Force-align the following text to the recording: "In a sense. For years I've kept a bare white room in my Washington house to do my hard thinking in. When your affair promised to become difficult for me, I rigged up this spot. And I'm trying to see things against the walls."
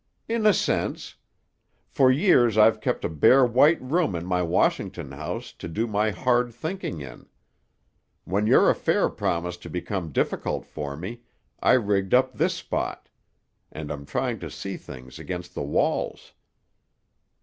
"In 0.27 0.47
a 0.47 0.51
sense. 0.55 1.13
For 1.85 2.09
years 2.11 2.57
I've 2.57 2.81
kept 2.81 3.05
a 3.05 3.07
bare 3.07 3.45
white 3.45 3.79
room 3.79 4.15
in 4.15 4.25
my 4.25 4.41
Washington 4.41 5.11
house 5.11 5.53
to 5.53 5.67
do 5.67 5.85
my 5.85 6.09
hard 6.09 6.51
thinking 6.51 7.01
in. 7.01 7.27
When 8.23 8.47
your 8.47 8.71
affair 8.71 9.09
promised 9.09 9.61
to 9.61 9.69
become 9.69 10.11
difficult 10.11 10.65
for 10.65 10.97
me, 10.97 11.21
I 11.59 11.73
rigged 11.73 12.15
up 12.15 12.33
this 12.33 12.55
spot. 12.55 13.09
And 13.71 13.91
I'm 13.91 14.07
trying 14.07 14.39
to 14.39 14.49
see 14.49 14.75
things 14.75 15.19
against 15.19 15.53
the 15.53 15.61
walls." 15.61 16.33